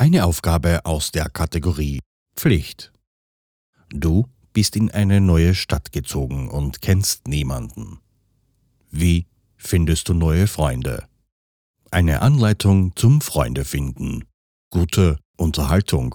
[0.00, 1.98] Eine Aufgabe aus der Kategorie
[2.36, 2.92] Pflicht.
[3.90, 7.98] Du bist in eine neue Stadt gezogen und kennst niemanden.
[8.92, 9.26] Wie
[9.56, 11.08] findest du neue Freunde?
[11.90, 14.22] Eine Anleitung zum Freundefinden.
[14.70, 16.14] Gute Unterhaltung.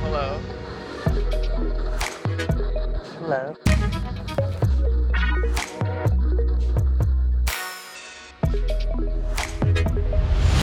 [0.00, 0.40] Hello.
[3.20, 3.56] Hello.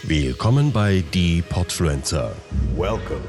[0.08, 2.34] Willkommen bei Die Podfluencer.
[2.74, 3.20] Welcome.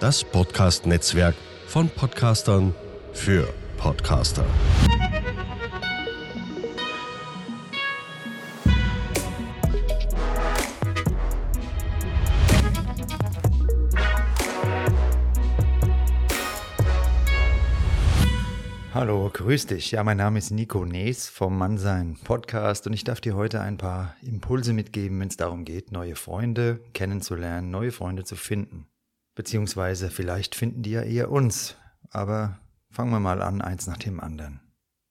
[0.00, 1.34] Das Podcast-Netzwerk
[1.66, 2.74] von Podcastern
[3.12, 4.46] für Podcaster.
[19.02, 19.90] Hallo, grüß dich.
[19.90, 23.76] Ja, mein Name ist Nico Nees vom Mannsein Podcast und ich darf dir heute ein
[23.76, 28.86] paar Impulse mitgeben, wenn es darum geht, neue Freunde kennenzulernen, neue Freunde zu finden.
[29.34, 31.74] Beziehungsweise vielleicht finden die ja eher uns.
[32.10, 34.60] Aber fangen wir mal an, eins nach dem anderen.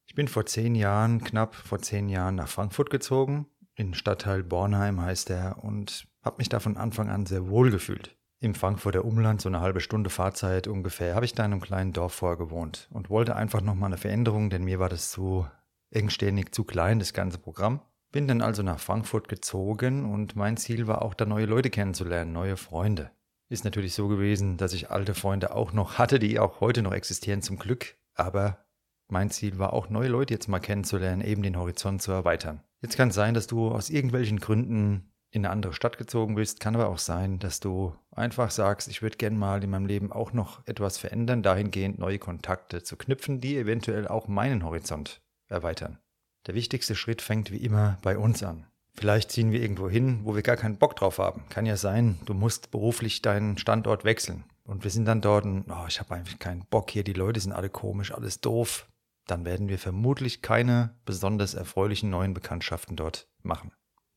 [0.05, 3.47] Ich bin vor zehn Jahren, knapp vor zehn Jahren nach Frankfurt gezogen.
[3.75, 8.15] In Stadtteil Bornheim heißt er und habe mich da von Anfang an sehr wohl gefühlt
[8.41, 11.93] im Frankfurter Umland, so eine halbe Stunde Fahrzeit ungefähr, habe ich da in einem kleinen
[11.93, 15.47] Dorf vorgewohnt und wollte einfach nochmal eine Veränderung, denn mir war das zu
[15.91, 17.81] engständig, zu klein, das ganze Programm.
[18.11, 22.33] Bin dann also nach Frankfurt gezogen und mein Ziel war auch, da neue Leute kennenzulernen,
[22.33, 23.11] neue Freunde.
[23.47, 26.93] Ist natürlich so gewesen, dass ich alte Freunde auch noch hatte, die auch heute noch
[26.93, 28.65] existieren zum Glück, aber
[29.07, 32.63] mein Ziel war auch, neue Leute jetzt mal kennenzulernen, eben den Horizont zu erweitern.
[32.81, 36.59] Jetzt kann es sein, dass du aus irgendwelchen Gründen in eine andere Stadt gezogen bist.
[36.59, 40.11] Kann aber auch sein, dass du einfach sagst, ich würde gern mal in meinem Leben
[40.11, 45.99] auch noch etwas verändern, dahingehend neue Kontakte zu knüpfen, die eventuell auch meinen Horizont erweitern.
[46.47, 48.65] Der wichtigste Schritt fängt wie immer bei uns an.
[48.93, 51.43] Vielleicht ziehen wir irgendwo hin, wo wir gar keinen Bock drauf haben.
[51.49, 54.43] Kann ja sein, du musst beruflich deinen Standort wechseln.
[54.63, 57.39] Und wir sind dann dort und oh, ich habe einfach keinen Bock hier, die Leute
[57.39, 58.87] sind alle komisch, alles doof.
[59.27, 63.71] Dann werden wir vermutlich keine besonders erfreulichen neuen Bekanntschaften dort machen.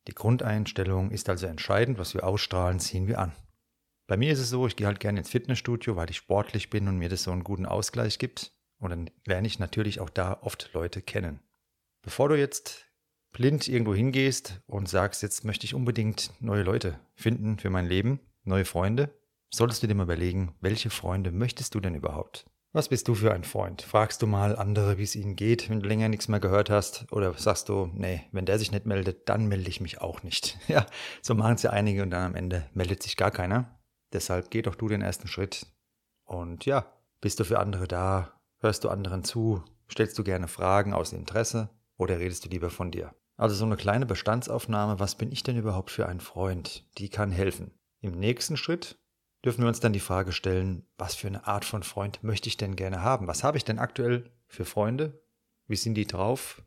[0.08, 3.32] Die Grundeinstellung ist also entscheidend, was wir ausstrahlen, ziehen wir an.
[4.06, 6.88] Bei mir ist es so, ich gehe halt gerne ins Fitnessstudio, weil ich sportlich bin
[6.88, 8.52] und mir das so einen guten Ausgleich gibt.
[8.78, 11.40] Und dann lerne ich natürlich auch da oft Leute kennen.
[12.02, 12.84] Bevor du jetzt
[13.32, 18.20] blind irgendwo hingehst und sagst, jetzt möchte ich unbedingt neue Leute finden für mein Leben,
[18.44, 19.10] neue Freunde,
[19.50, 22.44] solltest du dir mal überlegen, welche Freunde möchtest du denn überhaupt?
[22.72, 23.82] Was bist du für ein Freund?
[23.82, 27.06] Fragst du mal andere, wie es ihnen geht, wenn du länger nichts mehr gehört hast?
[27.12, 30.58] Oder sagst du, nee, wenn der sich nicht meldet, dann melde ich mich auch nicht.
[30.68, 30.84] Ja,
[31.22, 33.73] so machen es ja einige und dann am Ende meldet sich gar keiner.
[34.14, 35.66] Deshalb geh doch du den ersten Schritt.
[36.24, 36.86] Und ja,
[37.20, 38.40] bist du für andere da?
[38.60, 39.62] Hörst du anderen zu?
[39.90, 41.68] Stellst du gerne Fragen aus Interesse?
[41.98, 43.14] Oder redest du lieber von dir?
[43.36, 46.86] Also so eine kleine Bestandsaufnahme, was bin ich denn überhaupt für ein Freund?
[46.98, 47.72] Die kann helfen.
[48.00, 48.96] Im nächsten Schritt
[49.44, 52.56] dürfen wir uns dann die Frage stellen, was für eine Art von Freund möchte ich
[52.56, 53.26] denn gerne haben?
[53.26, 55.20] Was habe ich denn aktuell für Freunde?
[55.66, 56.62] Wie sind die drauf?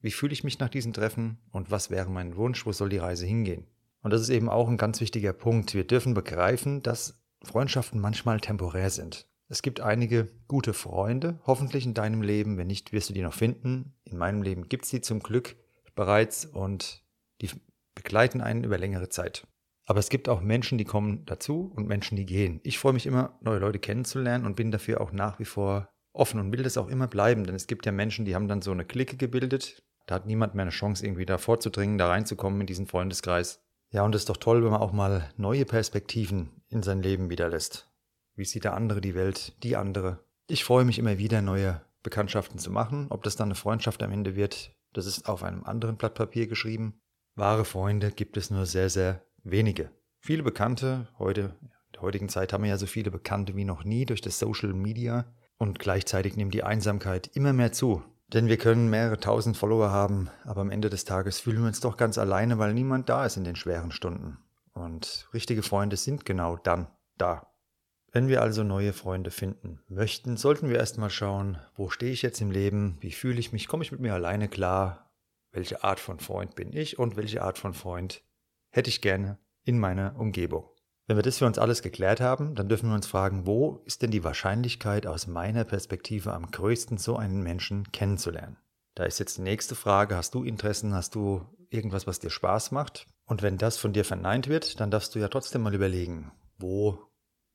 [0.00, 1.38] Wie fühle ich mich nach diesen Treffen?
[1.50, 2.64] Und was wäre mein Wunsch?
[2.64, 3.66] Wo soll die Reise hingehen?
[4.02, 5.74] Und das ist eben auch ein ganz wichtiger Punkt.
[5.74, 9.28] Wir dürfen begreifen, dass Freundschaften manchmal temporär sind.
[9.48, 12.56] Es gibt einige gute Freunde, hoffentlich in deinem Leben.
[12.56, 13.94] Wenn nicht, wirst du die noch finden.
[14.04, 15.56] In meinem Leben gibt es die zum Glück
[15.94, 17.04] bereits und
[17.40, 17.50] die
[17.94, 19.46] begleiten einen über längere Zeit.
[19.84, 22.60] Aber es gibt auch Menschen, die kommen dazu und Menschen, die gehen.
[22.62, 26.40] Ich freue mich immer, neue Leute kennenzulernen und bin dafür auch nach wie vor offen
[26.40, 27.44] und will das auch immer bleiben.
[27.44, 29.82] Denn es gibt ja Menschen, die haben dann so eine Clique gebildet.
[30.06, 33.60] Da hat niemand mehr eine Chance, irgendwie da vorzudringen, da reinzukommen in diesen Freundeskreis.
[33.92, 37.28] Ja, und es ist doch toll, wenn man auch mal neue Perspektiven in sein Leben
[37.28, 37.90] wieder lässt.
[38.34, 40.24] Wie sieht der andere die Welt, die andere?
[40.48, 43.06] Ich freue mich immer wieder, neue Bekanntschaften zu machen.
[43.10, 46.46] Ob das dann eine Freundschaft am Ende wird, das ist auf einem anderen Blatt Papier
[46.46, 47.02] geschrieben.
[47.34, 49.90] Wahre Freunde gibt es nur sehr, sehr wenige.
[50.20, 53.84] Viele Bekannte, heute, in der heutigen Zeit haben wir ja so viele Bekannte wie noch
[53.84, 55.26] nie durch das Social Media
[55.58, 58.02] und gleichzeitig nimmt die Einsamkeit immer mehr zu.
[58.32, 61.80] Denn wir können mehrere tausend Follower haben, aber am Ende des Tages fühlen wir uns
[61.80, 64.38] doch ganz alleine, weil niemand da ist in den schweren Stunden.
[64.72, 66.86] Und richtige Freunde sind genau dann
[67.18, 67.52] da.
[68.10, 72.40] Wenn wir also neue Freunde finden möchten, sollten wir erstmal schauen, wo stehe ich jetzt
[72.40, 75.10] im Leben, wie fühle ich mich, komme ich mit mir alleine klar,
[75.50, 78.22] welche Art von Freund bin ich und welche Art von Freund
[78.70, 80.71] hätte ich gerne in meiner Umgebung.
[81.12, 84.00] Wenn wir das für uns alles geklärt haben, dann dürfen wir uns fragen, wo ist
[84.00, 88.56] denn die Wahrscheinlichkeit aus meiner Perspektive am größten, so einen Menschen kennenzulernen?
[88.94, 92.70] Da ist jetzt die nächste Frage, hast du Interessen, hast du irgendwas, was dir Spaß
[92.70, 93.08] macht?
[93.26, 96.98] Und wenn das von dir verneint wird, dann darfst du ja trotzdem mal überlegen, wo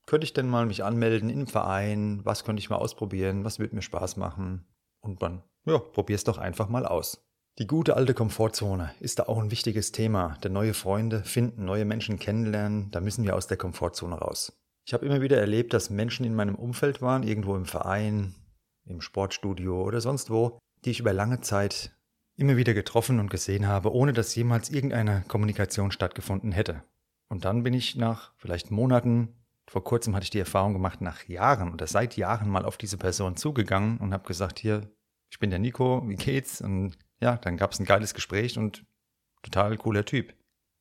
[0.06, 3.74] könnte ich denn mal mich anmelden im Verein, was könnte ich mal ausprobieren, was würde
[3.74, 4.68] mir Spaß machen?
[5.00, 7.27] Und dann, ja, probier's doch einfach mal aus.
[7.58, 10.38] Die gute alte Komfortzone ist da auch ein wichtiges Thema.
[10.44, 14.52] Denn neue Freunde finden, neue Menschen kennenlernen, da müssen wir aus der Komfortzone raus.
[14.86, 18.36] Ich habe immer wieder erlebt, dass Menschen in meinem Umfeld waren, irgendwo im Verein,
[18.84, 21.90] im Sportstudio oder sonst wo, die ich über lange Zeit
[22.36, 26.84] immer wieder getroffen und gesehen habe, ohne dass jemals irgendeine Kommunikation stattgefunden hätte.
[27.28, 29.34] Und dann bin ich nach vielleicht Monaten,
[29.68, 32.98] vor kurzem hatte ich die Erfahrung gemacht, nach Jahren oder seit Jahren mal auf diese
[32.98, 34.88] Person zugegangen und habe gesagt, hier,
[35.30, 36.60] ich bin der Nico, wie geht's?
[36.60, 38.84] Und ja, dann gab es ein geiles Gespräch und
[39.42, 40.34] total cooler Typ.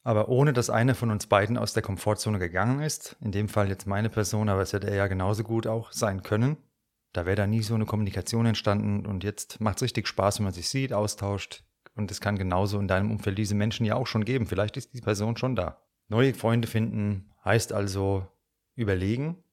[0.03, 3.67] Aber ohne dass einer von uns beiden aus der Komfortzone gegangen ist, in dem Fall
[3.67, 6.57] jetzt meine Person, aber es hätte er ja genauso gut auch sein können,
[7.13, 10.45] da wäre da nie so eine Kommunikation entstanden und jetzt macht es richtig Spaß, wenn
[10.45, 11.63] man sich sieht, austauscht
[11.95, 14.45] und es kann genauso in deinem Umfeld diese Menschen ja auch schon geben.
[14.45, 15.81] Vielleicht ist die Person schon da.
[16.07, 18.27] Neue Freunde finden heißt also
[18.75, 19.43] überlegen,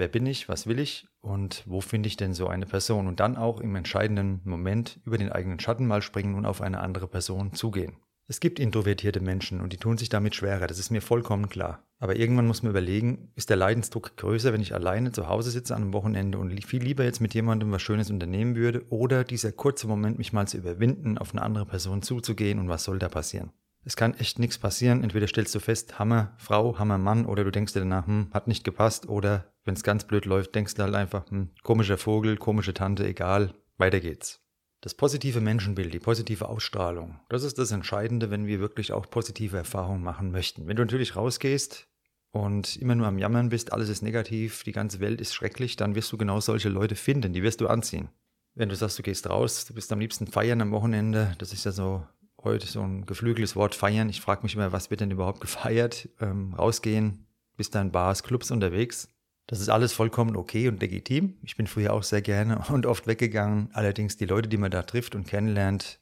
[0.00, 3.20] wer bin ich, was will ich und wo finde ich denn so eine Person und
[3.20, 7.06] dann auch im entscheidenden Moment über den eigenen Schatten mal springen und auf eine andere
[7.06, 7.98] Person zugehen.
[8.26, 11.84] Es gibt introvertierte Menschen und die tun sich damit schwerer, das ist mir vollkommen klar.
[11.98, 15.74] Aber irgendwann muss man überlegen, ist der Leidensdruck größer, wenn ich alleine zu Hause sitze
[15.74, 19.52] an einem Wochenende und viel lieber jetzt mit jemandem was Schönes unternehmen würde oder dieser
[19.52, 23.08] kurze Moment, mich mal zu überwinden, auf eine andere Person zuzugehen und was soll da
[23.08, 23.50] passieren?
[23.84, 25.02] Es kann echt nichts passieren.
[25.02, 28.46] Entweder stellst du fest, Hammer Frau, Hammer Mann, oder du denkst dir danach, hm, hat
[28.46, 32.36] nicht gepasst, oder wenn es ganz blöd läuft, denkst du halt einfach, hm, komischer Vogel,
[32.36, 34.40] komische Tante, egal, weiter geht's.
[34.80, 39.56] Das positive Menschenbild, die positive Ausstrahlung, das ist das Entscheidende, wenn wir wirklich auch positive
[39.56, 40.66] Erfahrungen machen möchten.
[40.66, 41.86] Wenn du natürlich rausgehst
[42.32, 45.94] und immer nur am Jammern bist, alles ist negativ, die ganze Welt ist schrecklich, dann
[45.94, 48.08] wirst du genau solche Leute finden, die wirst du anziehen.
[48.56, 51.64] Wenn du sagst, du gehst raus, du bist am liebsten feiern am Wochenende, das ist
[51.64, 52.04] ja so
[52.42, 54.08] heute so ein geflügeltes Wort feiern.
[54.08, 56.08] Ich frage mich immer, was wird denn überhaupt gefeiert?
[56.20, 59.06] Ähm, rausgehen, bist da in Bars, Clubs unterwegs.
[59.50, 61.36] Das ist alles vollkommen okay und legitim.
[61.42, 63.68] Ich bin früher auch sehr gerne und oft weggegangen.
[63.72, 65.98] Allerdings die Leute, die man da trifft und kennenlernt,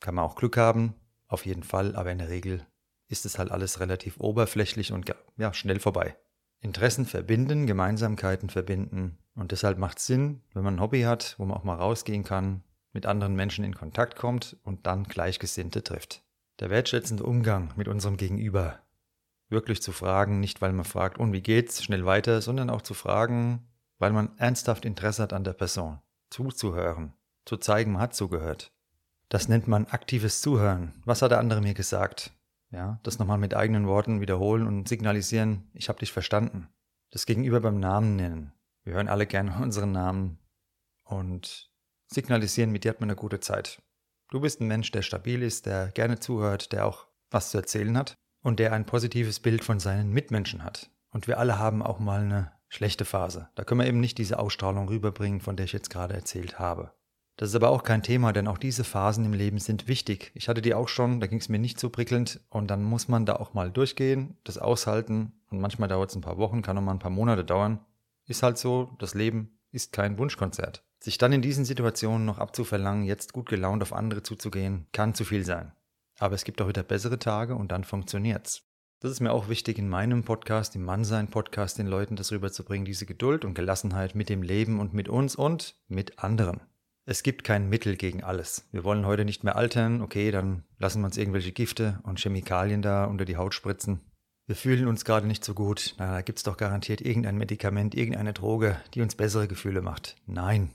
[0.00, 0.94] kann man auch Glück haben,
[1.28, 2.66] auf jeden Fall, aber in der Regel
[3.06, 6.16] ist es halt alles relativ oberflächlich und ja, schnell vorbei.
[6.60, 11.44] Interessen verbinden, Gemeinsamkeiten verbinden und deshalb macht es Sinn, wenn man ein Hobby hat, wo
[11.44, 12.62] man auch mal rausgehen kann,
[12.94, 16.22] mit anderen Menschen in Kontakt kommt und dann Gleichgesinnte trifft.
[16.60, 18.78] Der wertschätzende Umgang mit unserem Gegenüber
[19.50, 22.94] wirklich zu fragen, nicht weil man fragt, und wie geht's, schnell weiter, sondern auch zu
[22.94, 23.66] fragen,
[23.98, 25.98] weil man ernsthaft Interesse hat an der Person,
[26.30, 27.12] zuzuhören,
[27.44, 28.72] zu zeigen, man hat zugehört.
[29.28, 31.02] Das nennt man aktives Zuhören.
[31.04, 32.32] Was hat der andere mir gesagt?
[32.72, 36.68] Ja, das nochmal mit eigenen Worten wiederholen und signalisieren, ich habe dich verstanden.
[37.10, 38.52] Das Gegenüber beim Namen nennen.
[38.84, 40.38] Wir hören alle gerne unseren Namen
[41.04, 41.70] und
[42.06, 43.82] signalisieren, mit dir hat man eine gute Zeit.
[44.30, 47.96] Du bist ein Mensch, der stabil ist, der gerne zuhört, der auch was zu erzählen
[47.98, 50.90] hat und der ein positives Bild von seinen Mitmenschen hat.
[51.10, 53.48] Und wir alle haben auch mal eine schlechte Phase.
[53.54, 56.92] Da können wir eben nicht diese Ausstrahlung rüberbringen, von der ich jetzt gerade erzählt habe.
[57.36, 60.30] Das ist aber auch kein Thema, denn auch diese Phasen im Leben sind wichtig.
[60.34, 63.08] Ich hatte die auch schon, da ging es mir nicht so prickelnd und dann muss
[63.08, 66.76] man da auch mal durchgehen, das aushalten und manchmal dauert es ein paar Wochen, kann
[66.76, 67.80] auch mal ein paar Monate dauern.
[68.26, 70.84] Ist halt so, das Leben ist kein Wunschkonzert.
[70.98, 75.24] Sich dann in diesen Situationen noch abzuverlangen, jetzt gut gelaunt auf andere zuzugehen, kann zu
[75.24, 75.72] viel sein.
[76.20, 78.62] Aber es gibt auch wieder bessere Tage und dann funktioniert's.
[79.00, 83.06] Das ist mir auch wichtig in meinem Podcast, im Mannsein-Podcast, den Leuten das rüberzubringen, diese
[83.06, 86.60] Geduld und Gelassenheit mit dem Leben und mit uns und mit anderen.
[87.06, 88.68] Es gibt kein Mittel gegen alles.
[88.70, 92.82] Wir wollen heute nicht mehr altern, okay, dann lassen wir uns irgendwelche Gifte und Chemikalien
[92.82, 94.00] da unter die Haut spritzen.
[94.46, 95.94] Wir fühlen uns gerade nicht so gut.
[95.98, 100.16] Na, da gibt's doch garantiert irgendein Medikament, irgendeine Droge, die uns bessere Gefühle macht.
[100.26, 100.70] Nein.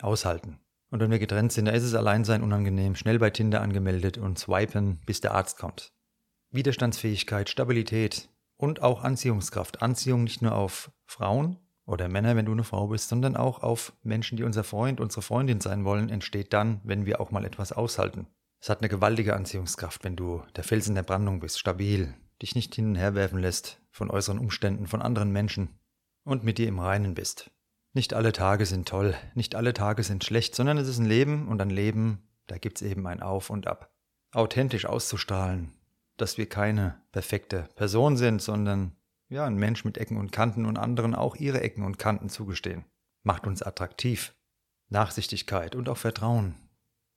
[0.00, 0.60] Aushalten.
[0.90, 4.38] Und wenn wir getrennt sind, da ist es Alleinsein unangenehm, schnell bei Tinder angemeldet und
[4.38, 5.92] swipen, bis der Arzt kommt.
[6.50, 9.82] Widerstandsfähigkeit, Stabilität und auch Anziehungskraft.
[9.82, 13.92] Anziehung nicht nur auf Frauen oder Männer, wenn du eine Frau bist, sondern auch auf
[14.02, 17.72] Menschen, die unser Freund, unsere Freundin sein wollen, entsteht dann, wenn wir auch mal etwas
[17.72, 18.26] aushalten.
[18.60, 22.54] Es hat eine gewaltige Anziehungskraft, wenn du der Fels in der Brandung bist, stabil, dich
[22.54, 25.78] nicht hin und her werfen lässt von äußeren Umständen, von anderen Menschen
[26.24, 27.50] und mit dir im Reinen bist.
[27.92, 31.48] Nicht alle Tage sind toll, nicht alle Tage sind schlecht, sondern es ist ein Leben
[31.48, 33.92] und ein Leben, da gibt es eben ein Auf und Ab.
[34.32, 35.72] Authentisch auszustrahlen,
[36.16, 38.96] dass wir keine perfekte Person sind, sondern
[39.28, 42.84] ja, ein Mensch mit Ecken und Kanten und anderen auch ihre Ecken und Kanten zugestehen.
[43.22, 44.34] Macht uns attraktiv.
[44.88, 46.54] Nachsichtigkeit und auch Vertrauen.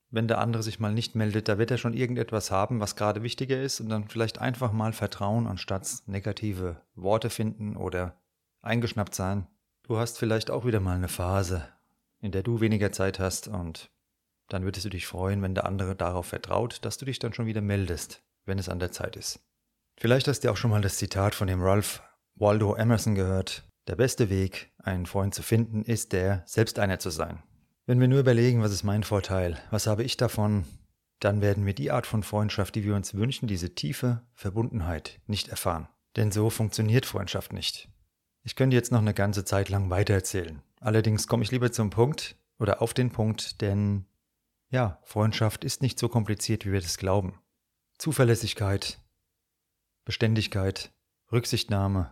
[0.09, 3.23] Wenn der andere sich mal nicht meldet, da wird er schon irgendetwas haben, was gerade
[3.23, 8.21] wichtiger ist und dann vielleicht einfach mal Vertrauen anstatt negative Worte finden oder
[8.61, 9.47] eingeschnappt sein.
[9.85, 11.67] Du hast vielleicht auch wieder mal eine Phase,
[12.21, 13.91] in der du weniger Zeit hast und
[14.47, 17.47] dann würdest du dich freuen, wenn der andere darauf vertraut, dass du dich dann schon
[17.47, 19.41] wieder meldest, wenn es an der Zeit ist.
[19.97, 22.01] Vielleicht hast du auch schon mal das Zitat von dem Ralph
[22.35, 23.63] Waldo Emerson gehört.
[23.87, 27.43] Der beste Weg, einen Freund zu finden, ist der, selbst einer zu sein.
[27.85, 30.63] Wenn wir nur überlegen, was ist mein Vorteil, was habe ich davon,
[31.19, 35.49] dann werden wir die Art von Freundschaft, die wir uns wünschen, diese tiefe Verbundenheit nicht
[35.49, 35.89] erfahren.
[36.15, 37.89] Denn so funktioniert Freundschaft nicht.
[38.43, 40.61] Ich könnte jetzt noch eine ganze Zeit lang weitererzählen.
[40.81, 44.05] Allerdings komme ich lieber zum Punkt oder auf den Punkt, denn
[44.69, 47.39] ja, Freundschaft ist nicht so kompliziert, wie wir das glauben.
[47.97, 48.99] Zuverlässigkeit,
[50.03, 50.91] Beständigkeit,
[51.31, 52.11] Rücksichtnahme,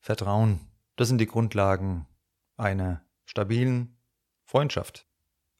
[0.00, 0.60] Vertrauen,
[0.96, 2.06] das sind die Grundlagen
[2.56, 3.96] einer stabilen
[4.44, 5.06] Freundschaft.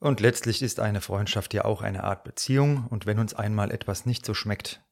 [0.01, 4.07] Und letztlich ist eine Freundschaft ja auch eine Art Beziehung, und wenn uns einmal etwas
[4.07, 4.83] nicht so schmeckt,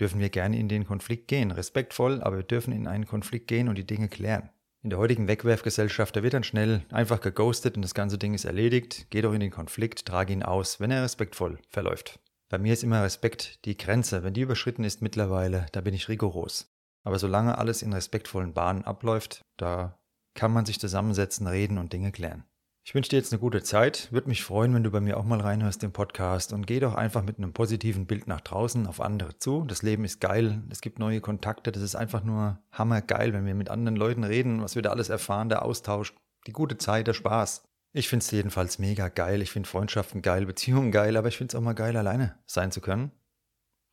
[0.00, 3.68] dürfen wir gerne in den Konflikt gehen, respektvoll, aber wir dürfen in einen Konflikt gehen
[3.68, 4.50] und die Dinge klären.
[4.82, 8.46] In der heutigen Wegwerfgesellschaft, da wird dann schnell einfach geghostet und das ganze Ding ist
[8.46, 9.08] erledigt.
[9.10, 12.18] Geh doch in den Konflikt, trage ihn aus, wenn er respektvoll verläuft.
[12.48, 14.24] Bei mir ist immer Respekt die Grenze.
[14.24, 16.74] Wenn die überschritten ist mittlerweile, da bin ich rigoros.
[17.04, 19.98] Aber solange alles in respektvollen Bahnen abläuft, da
[20.34, 22.44] kann man sich zusammensetzen, reden und Dinge klären.
[22.82, 24.10] Ich wünsche dir jetzt eine gute Zeit.
[24.10, 26.94] Würde mich freuen, wenn du bei mir auch mal reinhörst im Podcast und geh doch
[26.94, 29.64] einfach mit einem positiven Bild nach draußen auf andere zu.
[29.64, 30.62] Das Leben ist geil.
[30.70, 31.72] Es gibt neue Kontakte.
[31.72, 35.08] Das ist einfach nur hammergeil, wenn wir mit anderen Leuten reden, was wir da alles
[35.08, 36.14] erfahren, der Austausch,
[36.46, 37.64] die gute Zeit, der Spaß.
[37.92, 39.42] Ich finde es jedenfalls mega geil.
[39.42, 42.72] Ich finde Freundschaften geil, Beziehungen geil, aber ich finde es auch mal geil, alleine sein
[42.72, 43.12] zu können.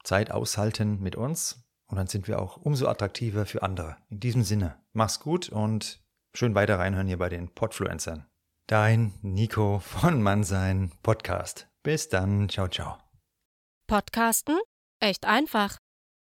[0.04, 3.98] Zeit aushalten mit uns und dann sind wir auch umso attraktiver für andere.
[4.10, 6.02] In diesem Sinne, mach's gut und
[6.34, 8.26] schön weiter reinhören hier bei den Podfluencern.
[8.70, 11.70] Dein Nico von Mannsein Podcast.
[11.84, 12.50] Bis dann.
[12.50, 12.98] Ciao, ciao.
[13.88, 14.60] Podcasten?
[15.00, 15.78] Echt einfach.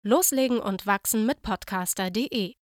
[0.02, 2.54] Loslegen und wachsen mit podcaster.de